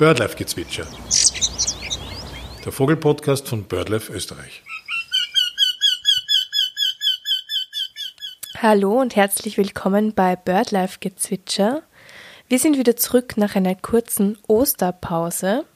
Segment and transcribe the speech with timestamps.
[0.00, 0.86] Birdlife-Gezwitscher.
[2.64, 4.62] Der Vogelpodcast von Birdlife Österreich.
[8.56, 11.82] Hallo und herzlich willkommen bei Birdlife-Gezwitscher.
[12.48, 15.66] Wir sind wieder zurück nach einer kurzen Osterpause.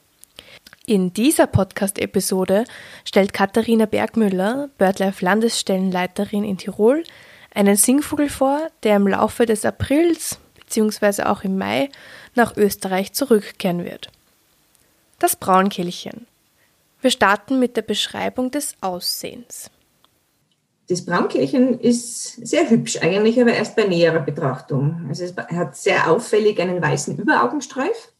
[0.87, 2.63] In dieser Podcast-Episode
[3.07, 7.03] stellt Katharina Bergmüller, BirdLife-Landesstellenleiterin in Tirol,
[7.53, 11.25] einen Singvogel vor, der im Laufe des Aprils bzw.
[11.25, 11.89] auch im Mai
[12.33, 14.09] nach Österreich zurückkehren wird.
[15.25, 16.27] Das Braunkehlchen.
[17.01, 19.71] Wir starten mit der Beschreibung des Aussehens.
[20.87, 25.07] Das Braunkehlchen ist sehr hübsch eigentlich, aber erst bei näherer Betrachtung.
[25.09, 28.11] Also es hat sehr auffällig einen weißen Überaugenstreif,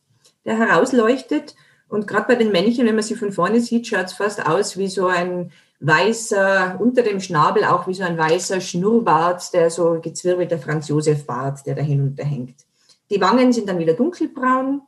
[0.45, 1.53] der herausleuchtet.
[1.89, 4.75] Und gerade bei den Männchen, wenn man sie von vorne sieht, schaut es fast aus
[4.75, 9.99] wie so ein weißer, unter dem Schnabel auch wie so ein weißer Schnurrbart, der so
[10.01, 12.55] gezwirbelter Franz Josef Bart, der da hinunterhängt.
[13.11, 14.81] Die Wangen sind dann wieder dunkelbraun.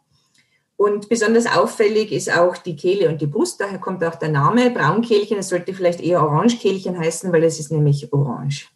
[0.77, 3.59] Und besonders auffällig ist auch die Kehle und die Brust.
[3.59, 5.39] Daher kommt auch der Name Braunkehlchen.
[5.39, 8.69] Es sollte vielleicht eher Orangekehlchen heißen, weil es ist nämlich orange.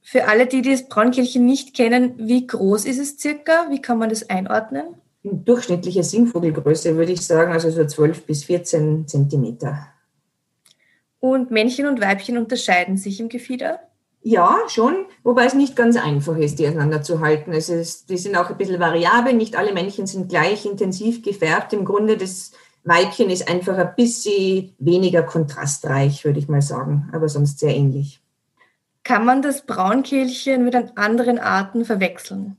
[0.00, 3.66] Für alle, die das Braunkehlchen nicht kennen, wie groß ist es circa?
[3.68, 4.94] Wie kann man das einordnen?
[5.22, 9.88] Durchschnittliche Singvogelgröße würde ich sagen, also so 12 bis 14 Zentimeter.
[11.20, 13.80] Und Männchen und Weibchen unterscheiden sich im Gefieder?
[14.26, 17.52] Ja, schon, wobei es nicht ganz einfach ist, die auseinanderzuhalten.
[17.52, 19.34] Es ist, die sind auch ein bisschen variabel.
[19.34, 21.74] Nicht alle Männchen sind gleich intensiv gefärbt.
[21.74, 22.52] Im Grunde das
[22.84, 28.22] Weibchen ist einfach ein bisschen weniger kontrastreich, würde ich mal sagen, aber sonst sehr ähnlich.
[29.02, 32.56] Kann man das Braunkehlchen mit anderen Arten verwechseln?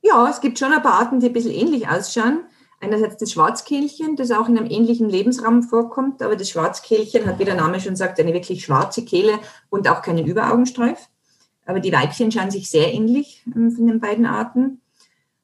[0.00, 2.44] Ja, es gibt schon ein paar Arten, die ein bisschen ähnlich ausschauen.
[2.82, 7.44] Einerseits das Schwarzkehlchen, das auch in einem ähnlichen Lebensraum vorkommt, aber das Schwarzkehlchen hat, wie
[7.44, 11.08] der Name schon sagt, eine wirklich schwarze Kehle und auch keinen Überaugenstreif.
[11.66, 14.80] Aber die Weibchen schauen sich sehr ähnlich ähm, von den beiden Arten.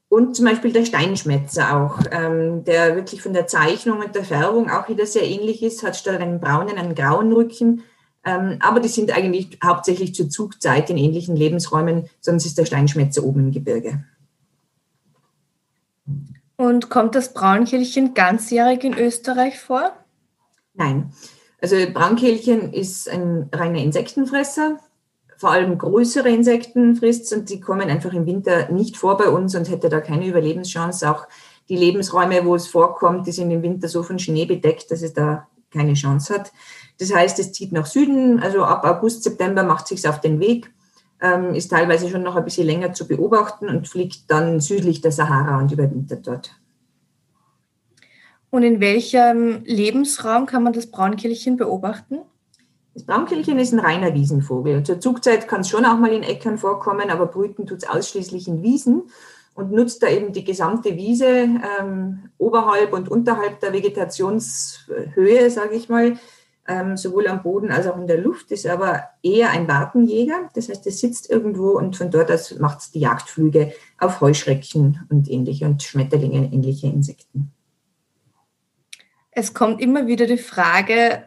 [0.08, 4.70] Und zum Beispiel der Steinschmätzer auch, ähm, der wirklich von der Zeichnung und der Färbung
[4.70, 7.82] auch wieder sehr ähnlich ist, hat statt einem braunen einen grauen Rücken.
[8.24, 13.22] Ähm, aber die sind eigentlich hauptsächlich zur Zugzeit in ähnlichen Lebensräumen, sonst ist der Steinschmätzer
[13.24, 14.04] oben im Gebirge.
[16.56, 19.92] Und kommt das Braunkehlchen ganzjährig in Österreich vor?
[20.74, 21.12] Nein.
[21.60, 24.78] Also Braunkehlchen ist ein reiner Insektenfresser,
[25.36, 29.54] vor allem größere Insekten frisst und die kommen einfach im Winter nicht vor bei uns
[29.54, 31.10] und hätte da keine Überlebenschance.
[31.10, 31.26] Auch
[31.68, 35.12] die Lebensräume, wo es vorkommt, die sind im Winter so von Schnee bedeckt, dass es
[35.12, 36.52] da keine Chance hat.
[36.98, 40.40] Das heißt, es zieht nach Süden, also ab August, September macht es sich auf den
[40.40, 40.72] Weg
[41.20, 45.12] ähm, ist teilweise schon noch ein bisschen länger zu beobachten und fliegt dann südlich der
[45.12, 46.54] Sahara und überwintert dort.
[48.50, 52.18] Und in welchem Lebensraum kann man das Braunkehlchen beobachten?
[52.94, 54.82] Das Braunkehlchen ist ein reiner Wiesenvogel.
[54.82, 58.48] Zur Zugzeit kann es schon auch mal in Äckern vorkommen, aber brüten tut es ausschließlich
[58.48, 59.02] in Wiesen
[59.54, 61.48] und nutzt da eben die gesamte Wiese
[61.80, 66.18] ähm, oberhalb und unterhalb der Vegetationshöhe, sage ich mal,
[66.68, 70.48] ähm, sowohl am Boden als auch in der Luft, ist aber eher ein Wartenjäger.
[70.54, 75.06] Das heißt, er sitzt irgendwo und von dort aus macht es die Jagdflüge auf Heuschrecken
[75.08, 77.52] und ähnliche und Schmetterlinge, ähnliche Insekten.
[79.30, 81.24] Es kommt immer wieder die Frage,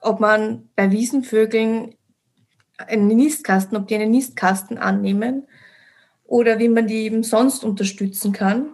[0.00, 1.94] ob man bei Wiesenvögeln
[2.76, 5.46] einen Nistkasten, ob die einen Nistkasten annehmen
[6.24, 8.68] oder wie man die eben sonst unterstützen kann.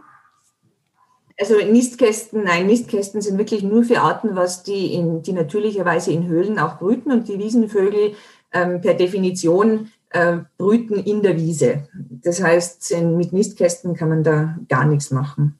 [1.38, 6.28] Also Nistkästen, nein, Nistkästen sind wirklich nur für Arten, was die, in, die natürlicherweise in
[6.28, 8.14] Höhlen auch brüten und die Wiesenvögel
[8.52, 11.88] ähm, per Definition äh, brüten in der Wiese.
[11.92, 15.58] Das heißt, mit Nistkästen kann man da gar nichts machen.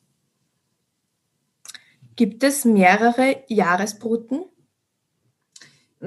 [2.15, 4.45] Gibt es mehrere Jahresbruten?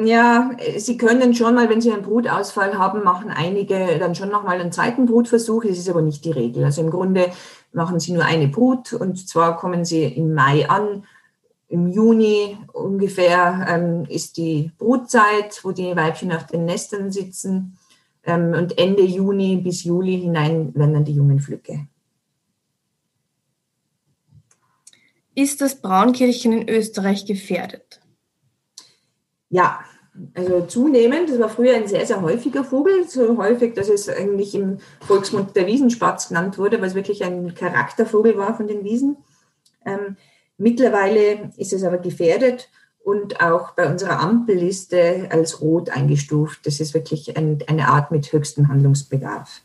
[0.03, 4.59] Ja, Sie können schon mal, wenn Sie einen Brutausfall haben, machen einige dann schon nochmal
[4.59, 5.63] einen zweiten Brutversuch.
[5.63, 6.65] Das ist aber nicht die Regel.
[6.65, 7.31] Also im Grunde
[7.71, 11.05] machen Sie nur eine Brut und zwar kommen Sie im Mai an.
[11.69, 17.77] Im Juni ungefähr ähm, ist die Brutzeit, wo die Weibchen auf den Nestern sitzen.
[18.23, 21.87] Ähm, und Ende Juni bis Juli hinein werden dann die jungen Flücke.
[25.33, 28.01] Ist das Braunkehlchen in Österreich gefährdet?
[29.49, 29.79] Ja,
[30.33, 31.29] also zunehmend.
[31.29, 35.55] Das war früher ein sehr, sehr häufiger Vogel, so häufig, dass es eigentlich im Volksmund
[35.55, 39.17] der Wiesenspatz genannt wurde, weil es wirklich ein Charaktervogel war von den Wiesen.
[39.85, 40.17] Ähm,
[40.57, 42.69] mittlerweile ist es aber gefährdet
[43.03, 46.65] und auch bei unserer Ampelliste als rot eingestuft.
[46.65, 49.61] Das ist wirklich ein, eine Art mit höchstem Handlungsbedarf.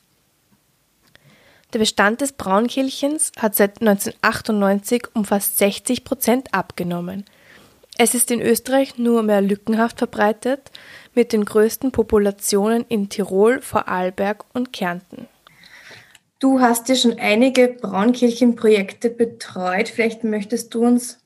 [1.72, 7.24] Der Bestand des Braunkehlchens hat seit 1998 um fast 60 Prozent abgenommen.
[7.98, 10.70] Es ist in Österreich nur mehr lückenhaft verbreitet,
[11.14, 15.28] mit den größten Populationen in Tirol, Vorarlberg und Kärnten.
[16.38, 19.88] Du hast ja schon einige Braunkehlchenprojekte betreut.
[19.88, 21.18] Vielleicht möchtest du uns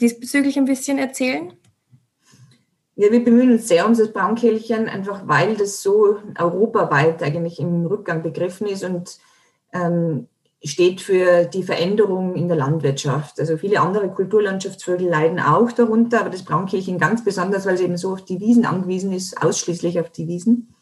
[0.00, 1.52] diesbezüglich ein bisschen erzählen?
[2.94, 7.86] Ja, wir bemühen uns sehr um das Braunkehlchen, einfach weil das so europaweit eigentlich im
[7.86, 9.18] Rückgang begriffen ist und
[9.72, 10.28] ähm,
[10.64, 13.38] steht für die Veränderung in der Landwirtschaft.
[13.38, 17.96] Also viele andere Kulturlandschaftsvögel leiden auch darunter, aber das Braunkehlchen ganz besonders, weil es eben
[17.96, 20.74] so auf die Wiesen angewiesen ist, ausschließlich auf die Wiesen.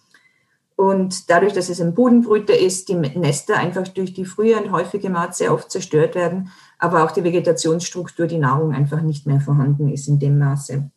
[0.76, 5.08] Und dadurch, dass es ein Bodenbrüter ist, die Nester einfach durch die frühe und häufige
[5.08, 9.88] Maat sehr oft zerstört werden, aber auch die Vegetationsstruktur, die Nahrung einfach nicht mehr vorhanden
[9.88, 10.90] ist in dem Maße.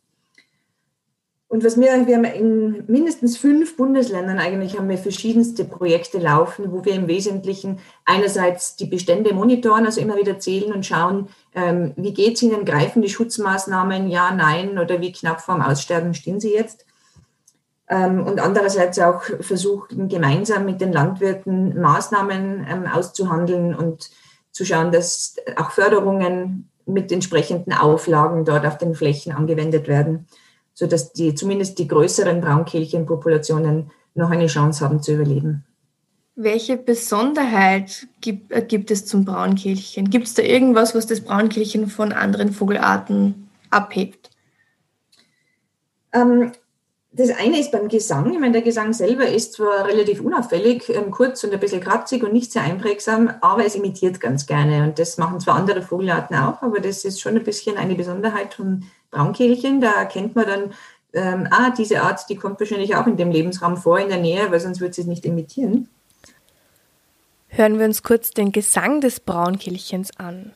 [1.50, 6.70] Und was wir, wir haben in mindestens fünf Bundesländern eigentlich haben wir verschiedenste Projekte laufen,
[6.70, 11.92] wo wir im Wesentlichen einerseits die Bestände monitoren, also immer wieder zählen und schauen, ähm,
[11.96, 16.54] wie geht's ihnen, greifen die Schutzmaßnahmen, ja, nein, oder wie knapp vorm Aussterben stehen sie
[16.54, 16.86] jetzt.
[17.88, 24.08] Ähm, und andererseits auch versuchen, gemeinsam mit den Landwirten Maßnahmen ähm, auszuhandeln und
[24.52, 30.28] zu schauen, dass auch Förderungen mit entsprechenden Auflagen dort auf den Flächen angewendet werden,
[30.80, 35.66] sodass die, zumindest die größeren Braunkehlchenpopulationen noch eine Chance haben zu überleben.
[36.36, 40.08] Welche Besonderheit gibt, äh, gibt es zum Braunkehlchen?
[40.08, 44.30] Gibt es da irgendwas, was das Braunkehlchen von anderen Vogelarten abhebt?
[46.14, 46.52] Ähm,
[47.12, 48.32] das eine ist beim Gesang.
[48.32, 52.22] Ich meine, der Gesang selber ist zwar relativ unauffällig, ähm, kurz und ein bisschen kratzig
[52.22, 54.84] und nicht sehr einprägsam, aber es imitiert ganz gerne.
[54.84, 58.54] Und das machen zwar andere Vogelarten auch, aber das ist schon ein bisschen eine Besonderheit
[58.54, 59.80] vom Braunkehlchen.
[59.80, 60.72] Da erkennt man dann,
[61.12, 64.50] ähm, ah, diese Art, die kommt wahrscheinlich auch in dem Lebensraum vor, in der Nähe,
[64.50, 65.88] weil sonst würde sie es nicht imitieren.
[67.48, 70.52] Hören wir uns kurz den Gesang des Braunkehlchens an.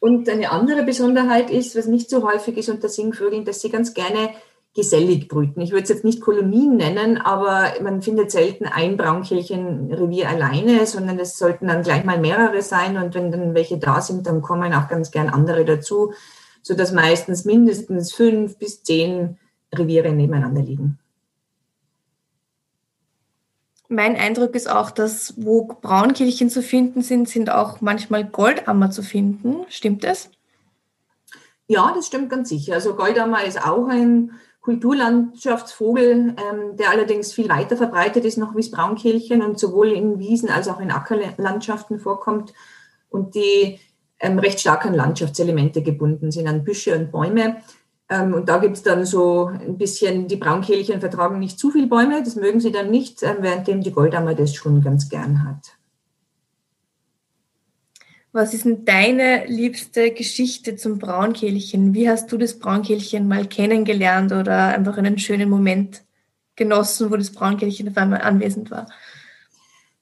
[0.00, 3.94] Und eine andere Besonderheit ist, was nicht so häufig ist unter Singvögeln, dass sie ganz
[3.94, 4.30] gerne
[4.74, 5.60] gesellig brüten.
[5.60, 11.18] Ich würde es jetzt nicht Kolonien nennen, aber man findet selten ein Braunkehlchenrevier alleine, sondern
[11.18, 12.96] es sollten dann gleich mal mehrere sein.
[12.96, 16.12] Und wenn dann welche da sind, dann kommen auch ganz gern andere dazu,
[16.62, 19.38] sodass meistens mindestens fünf bis zehn
[19.74, 20.98] Reviere nebeneinander liegen.
[23.92, 29.02] Mein Eindruck ist auch, dass wo Braunkehlchen zu finden sind, sind auch manchmal Goldammer zu
[29.02, 29.66] finden.
[29.68, 30.30] Stimmt das?
[31.66, 32.74] Ja, das stimmt ganz sicher.
[32.74, 38.60] Also Goldammer ist auch ein Kulturlandschaftsvogel, ähm, der allerdings viel weiter verbreitet ist noch wie
[38.60, 42.52] das Braunkehlchen und sowohl in Wiesen als auch in Ackerlandschaften vorkommt
[43.08, 43.80] und die
[44.20, 47.56] ähm, recht stark an Landschaftselemente gebunden sind, an Büsche und Bäume.
[48.10, 51.86] Ähm, und da gibt es dann so ein bisschen, die Braunkehlchen vertragen nicht zu viel
[51.86, 55.76] Bäume, das mögen sie dann nicht, äh, währenddem die Goldammer das schon ganz gern hat.
[58.32, 61.94] Was ist denn deine liebste Geschichte zum Braunkehlchen?
[61.94, 66.02] Wie hast du das Braunkehlchen mal kennengelernt oder einfach einen schönen Moment
[66.56, 68.86] genossen, wo das Braunkehlchen auf einmal anwesend war?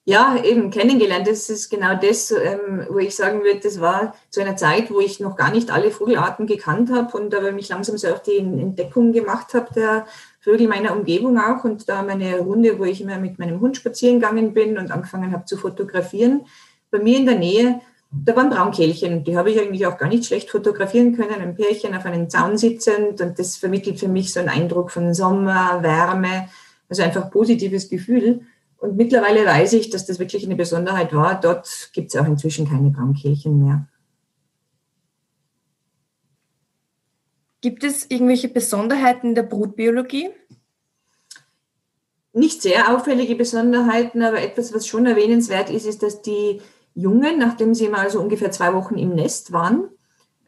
[0.09, 1.29] Ja, eben kennengelernt.
[1.29, 5.01] Das ist genau das, ähm, wo ich sagen würde, das war zu einer Zeit, wo
[5.01, 8.39] ich noch gar nicht alle Vogelarten gekannt habe und aber mich langsam so auf die
[8.39, 10.07] Entdeckung gemacht habe der
[10.41, 14.19] Vögel meiner Umgebung auch und da meine Runde, wo ich immer mit meinem Hund spazieren
[14.19, 16.47] gegangen bin und angefangen habe zu fotografieren.
[16.91, 20.25] Bei mir in der Nähe, da waren Braunkehlchen, die habe ich eigentlich auch gar nicht
[20.25, 24.41] schlecht fotografieren können, ein Pärchen auf einem Zaun sitzend und das vermittelt für mich so
[24.41, 26.49] einen Eindruck von Sommer, Wärme,
[26.89, 28.41] also einfach positives Gefühl.
[28.79, 31.41] Und mittlerweile weiß ich, dass das wirklich eine Besonderheit war.
[31.41, 33.89] Dort gibt es auch inzwischen keine Braunkehlchen mehr.
[37.61, 40.31] Gibt es irgendwelche Besonderheiten der Brutbiologie?
[42.33, 46.61] Nicht sehr auffällige Besonderheiten, aber etwas, was schon erwähnenswert ist, ist, dass die
[46.95, 49.89] Jungen, nachdem sie mal so ungefähr zwei Wochen im Nest waren,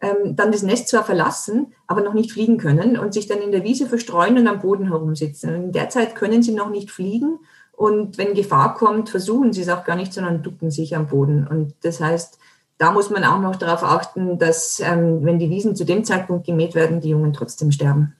[0.00, 3.50] ähm, dann das Nest zwar verlassen, aber noch nicht fliegen können und sich dann in
[3.50, 5.52] der Wiese verstreuen und am Boden herumsitzen.
[5.52, 7.40] Und in der Zeit können sie noch nicht fliegen
[7.80, 11.46] und wenn Gefahr kommt, versuchen sie es auch gar nicht, sondern ducken sich am Boden.
[11.46, 12.38] Und das heißt,
[12.76, 16.44] da muss man auch noch darauf achten, dass, ähm, wenn die Wiesen zu dem Zeitpunkt
[16.44, 18.14] gemäht werden, die Jungen trotzdem sterben.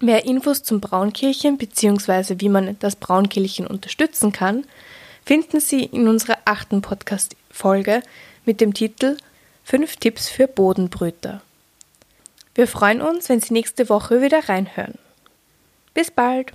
[0.00, 2.40] Mehr Infos zum Braunkehlchen bzw.
[2.40, 4.64] wie man das Braunkehlchen unterstützen kann,
[5.24, 8.02] finden Sie in unserer achten Podcast-Folge
[8.44, 9.16] mit dem Titel
[9.62, 11.42] 5 Tipps für Bodenbrüter.
[12.56, 14.98] Wir freuen uns, wenn Sie nächste Woche wieder reinhören.
[15.94, 16.52] Bis bald!